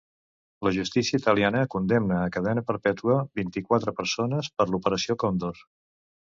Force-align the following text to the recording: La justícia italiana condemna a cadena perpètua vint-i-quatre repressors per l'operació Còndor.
La 0.67 0.69
justícia 0.77 1.19
italiana 1.21 1.61
condemna 1.75 2.17
a 2.23 2.31
cadena 2.37 2.65
perpètua 2.71 3.19
vint-i-quatre 3.43 3.91
repressors 3.93 4.53
per 4.59 4.71
l'operació 4.75 5.21
Còndor. 5.27 5.65